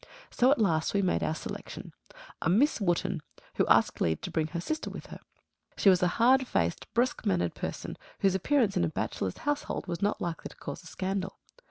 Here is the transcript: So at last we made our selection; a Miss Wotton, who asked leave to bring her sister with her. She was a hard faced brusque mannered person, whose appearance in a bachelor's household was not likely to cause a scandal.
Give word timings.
So 0.31 0.49
at 0.49 0.57
last 0.57 0.95
we 0.95 1.03
made 1.03 1.21
our 1.21 1.35
selection; 1.35 1.93
a 2.41 2.49
Miss 2.49 2.81
Wotton, 2.81 3.21
who 3.57 3.67
asked 3.67 4.01
leave 4.01 4.19
to 4.21 4.31
bring 4.31 4.47
her 4.47 4.59
sister 4.59 4.89
with 4.89 5.05
her. 5.05 5.19
She 5.77 5.89
was 5.91 6.01
a 6.01 6.07
hard 6.17 6.47
faced 6.47 6.91
brusque 6.95 7.23
mannered 7.23 7.53
person, 7.53 7.99
whose 8.21 8.33
appearance 8.33 8.75
in 8.75 8.83
a 8.83 8.89
bachelor's 8.89 9.37
household 9.37 9.85
was 9.85 10.01
not 10.01 10.19
likely 10.19 10.49
to 10.49 10.55
cause 10.57 10.81
a 10.81 10.87
scandal. 10.87 11.37